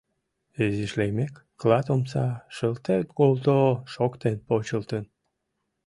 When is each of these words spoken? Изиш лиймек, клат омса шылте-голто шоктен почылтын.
Изиш 0.63 0.93
лиймек, 0.99 1.33
клат 1.59 1.87
омса 1.93 2.25
шылте-голто 2.55 3.57
шоктен 3.93 4.37
почылтын. 4.47 5.03